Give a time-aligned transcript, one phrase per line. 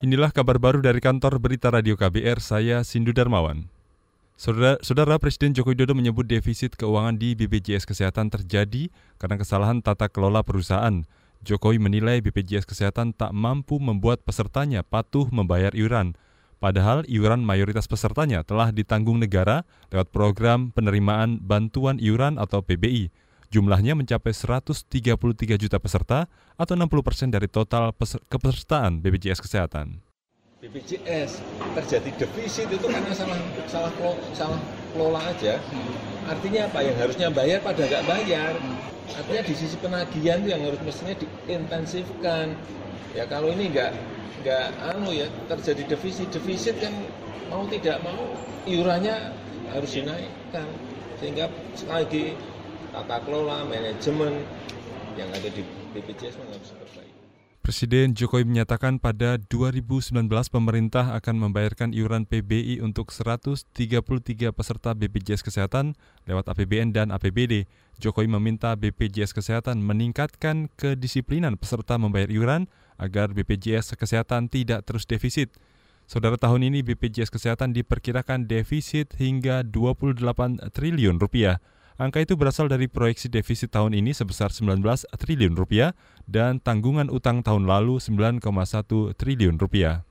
[0.00, 3.68] Inilah kabar baru dari kantor berita radio KBR, saya Sindu Darmawan.
[4.32, 8.88] Saudara, Saudara Presiden Joko Widodo menyebut defisit keuangan di BPJS Kesehatan terjadi
[9.20, 11.04] karena kesalahan tata kelola perusahaan.
[11.44, 16.16] Jokowi menilai BPJS Kesehatan tak mampu membuat pesertanya patuh membayar iuran.
[16.64, 23.12] Padahal iuran mayoritas pesertanya telah ditanggung negara lewat program penerimaan bantuan iuran atau PBI.
[23.50, 25.10] Jumlahnya mencapai 133
[25.58, 27.90] juta peserta atau 60 persen dari total
[28.30, 29.98] kepesertaan BPJS Kesehatan.
[30.62, 31.42] BPJS
[31.74, 33.34] terjadi defisit itu karena salah
[33.66, 33.90] salah
[34.38, 34.60] salah
[34.94, 35.58] kelola aja.
[36.30, 36.78] Artinya apa?
[36.78, 38.54] Yang harusnya bayar pada nggak bayar.
[39.18, 42.54] Artinya di sisi penagihan yang harus mestinya diintensifkan.
[43.18, 43.90] Ya kalau ini nggak
[44.46, 46.94] nggak anu ya terjadi defisit defisit kan
[47.50, 48.30] mau tidak mau
[48.62, 49.34] iurannya
[49.74, 50.70] harus dinaikkan
[51.18, 52.24] sehingga sekali lagi
[52.90, 54.42] tata kelola, manajemen
[55.14, 55.62] yang ada di
[55.94, 57.18] BPJS harus diperbaiki.
[57.60, 63.70] Presiden Jokowi menyatakan pada 2019 pemerintah akan membayarkan iuran PBI untuk 133
[64.50, 65.94] peserta BPJS Kesehatan
[66.26, 67.70] lewat APBN dan APBD.
[68.00, 72.66] Jokowi meminta BPJS Kesehatan meningkatkan kedisiplinan peserta membayar iuran
[72.98, 75.54] agar BPJS Kesehatan tidak terus defisit.
[76.10, 80.18] Saudara tahun ini BPJS Kesehatan diperkirakan defisit hingga 28
[80.74, 81.62] triliun rupiah.
[82.00, 84.80] Angka itu berasal dari proyeksi defisit tahun ini sebesar 19
[85.20, 85.92] triliun rupiah
[86.24, 88.40] dan tanggungan utang tahun lalu 9,1
[89.20, 90.08] triliun rupiah.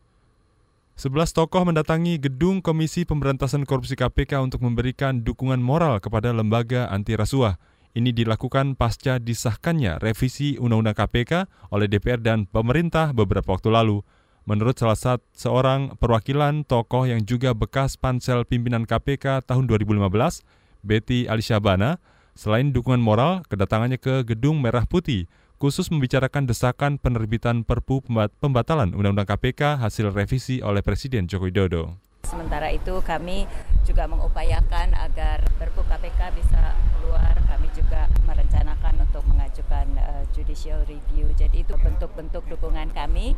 [1.01, 7.17] 11 tokoh mendatangi gedung Komisi Pemberantasan Korupsi KPK untuk memberikan dukungan moral kepada lembaga anti
[7.17, 7.57] rasuah.
[7.97, 14.05] Ini dilakukan pasca disahkannya revisi Undang-Undang KPK oleh DPR dan pemerintah beberapa waktu lalu.
[14.45, 21.27] Menurut salah satu seorang perwakilan tokoh yang juga bekas pansel pimpinan KPK tahun 2015, Betty
[21.27, 21.99] Alishabana,
[22.35, 25.27] selain dukungan moral, kedatangannya ke Gedung Merah Putih
[25.59, 27.99] khusus membicarakan desakan penerbitan Perpu
[28.39, 31.99] pembatalan Undang-Undang KPK hasil revisi oleh Presiden Joko Widodo.
[32.23, 33.43] Sementara itu kami
[33.83, 37.35] juga mengupayakan agar Perpu KPK bisa keluar.
[37.43, 41.27] Kami juga merencanakan untuk mengajukan uh, judicial review.
[41.35, 43.35] Jadi itu bentuk-bentuk dukungan kami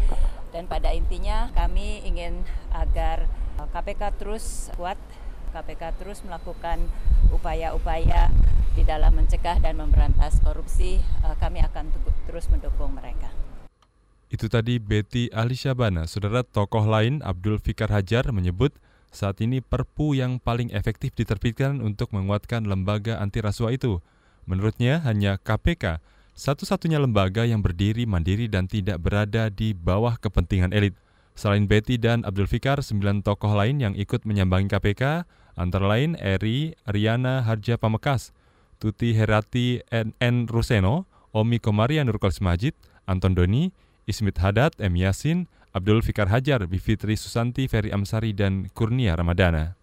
[0.53, 3.25] dan pada intinya kami ingin agar
[3.57, 4.99] uh, eh, KPK terus kuat
[5.51, 6.79] KPK terus melakukan
[7.29, 8.31] upaya-upaya
[8.71, 11.91] di dalam mencegah dan memberantas korupsi, eh, kami akan
[12.25, 13.27] terus mendukung mereka.
[14.31, 16.07] Itu tadi Betty Alisyabana.
[16.07, 18.71] Saudara tokoh lain Abdul Fikar Hajar menyebut
[19.11, 23.99] saat ini perpu yang paling efektif diterbitkan untuk menguatkan lembaga anti rasuah itu.
[24.47, 25.99] Menurutnya hanya KPK,
[26.31, 30.95] satu-satunya lembaga yang berdiri mandiri dan tidak berada di bawah kepentingan elit.
[31.41, 35.25] Selain Betty dan Abdul Fikar, sembilan tokoh lain yang ikut menyambangi KPK
[35.57, 38.29] antara lain Eri Ariana Harja Pamekas,
[38.77, 40.13] Tuti Herati N.
[40.21, 40.45] N.
[40.45, 42.77] Ruseno, Omi Komaria Nurkolis Majid,
[43.09, 43.73] Anton Doni,
[44.05, 44.93] Ismit Haddad, M.
[44.93, 49.73] Yasin, Abdul Fikar Hajar, Bivitri Susanti, Ferry Amsari, dan Kurnia Ramadana.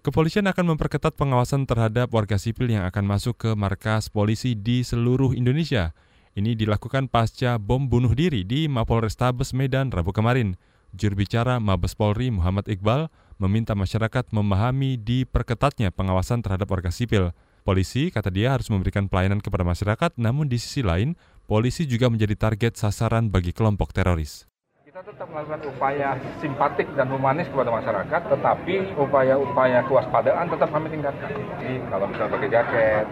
[0.00, 5.36] Kepolisian akan memperketat pengawasan terhadap warga sipil yang akan masuk ke markas polisi di seluruh
[5.36, 5.92] Indonesia.
[6.32, 10.56] Ini dilakukan pasca bom bunuh diri di Mapolrestabes Medan Rabu kemarin.
[10.96, 17.36] Juru bicara Mabes Polri Muhammad Iqbal meminta masyarakat memahami di perketatnya pengawasan terhadap warga sipil.
[17.68, 22.48] Polisi, kata dia, harus memberikan pelayanan kepada masyarakat, namun di sisi lain, polisi juga menjadi
[22.48, 24.48] target sasaran bagi kelompok teroris.
[24.88, 31.28] Kita tetap melakukan upaya simpatik dan humanis kepada masyarakat, tetapi upaya-upaya kewaspadaan tetap kami tingkatkan.
[31.28, 33.04] Jadi kalau bisa pakai jaket,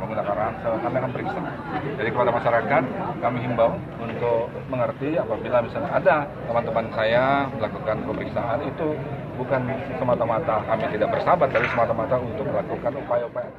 [0.00, 1.40] menggunakan ransel, kami akan periksa.
[2.00, 2.82] Jadi kepada masyarakat,
[3.20, 6.16] kami himbau untuk mengerti apabila misalnya ada
[6.48, 8.88] teman-teman saya melakukan pemeriksaan itu
[9.36, 9.60] bukan
[10.00, 13.50] semata-mata kami tidak bersahabat, tapi semata-mata untuk melakukan upaya-upaya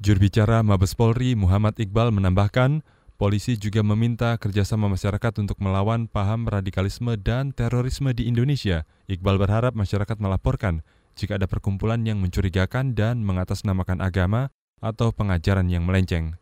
[0.00, 2.80] Juru bicara Mabes Polri Muhammad Iqbal menambahkan,
[3.20, 8.88] Polisi juga meminta kerjasama masyarakat untuk melawan paham radikalisme dan terorisme di Indonesia.
[9.12, 10.80] Iqbal berharap masyarakat melaporkan
[11.20, 14.48] jika ada perkumpulan yang mencurigakan dan mengatasnamakan agama
[14.80, 16.36] atau pengajaran yang melenceng.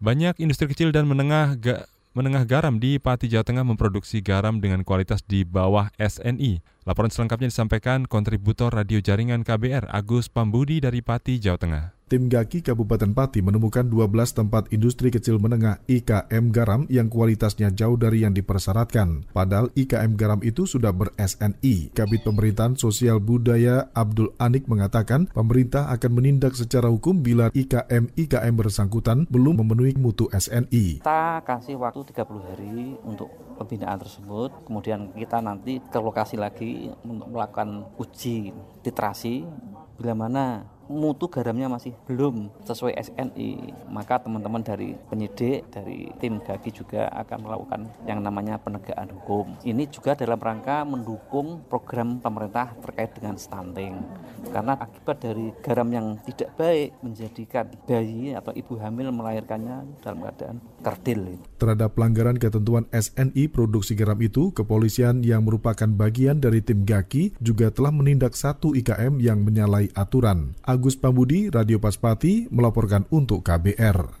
[0.00, 1.84] Banyak industri kecil dan menengah ga,
[2.16, 6.64] menengah garam di Pati Jawa Tengah memproduksi garam dengan kualitas di bawah SNI.
[6.88, 11.99] Laporan selengkapnya disampaikan kontributor radio jaringan KBR Agus Pambudi dari Pati, Jawa Tengah.
[12.10, 17.94] Tim Gaki Kabupaten Pati menemukan 12 tempat industri kecil menengah IKM garam yang kualitasnya jauh
[17.94, 19.30] dari yang dipersyaratkan.
[19.30, 21.94] Padahal IKM garam itu sudah ber-SNI.
[21.94, 29.30] Kabit Pemerintahan Sosial Budaya Abdul Anik mengatakan pemerintah akan menindak secara hukum bila IKM-IKM bersangkutan
[29.30, 31.06] belum memenuhi mutu SNI.
[31.06, 34.66] Kita kasih waktu 30 hari untuk pembinaan tersebut.
[34.66, 38.50] Kemudian kita nanti ke lokasi lagi untuk melakukan uji
[38.82, 39.46] literasi
[39.94, 46.70] bila mana mutu garamnya masih belum sesuai SNI, maka teman-teman dari penyidik, dari tim GAGI
[46.74, 49.54] juga akan melakukan yang namanya penegakan hukum.
[49.62, 54.02] Ini juga dalam rangka mendukung program pemerintah terkait dengan stunting.
[54.50, 60.56] Karena akibat dari garam yang tidak baik menjadikan bayi atau ibu hamil melahirkannya dalam keadaan
[60.82, 61.38] kerdil.
[61.60, 67.68] Terhadap pelanggaran ketentuan SNI produksi garam itu, kepolisian yang merupakan bagian dari tim GAKI juga
[67.68, 70.56] telah menindak satu IKM yang menyalahi aturan.
[70.80, 74.16] Agus Pambudi, Radio Paspati, melaporkan untuk KBR.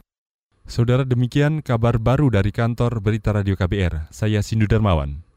[0.68, 4.12] Saudara demikian kabar baru dari kantor Berita Radio KBR.
[4.12, 5.29] Saya Sindu Darmawan.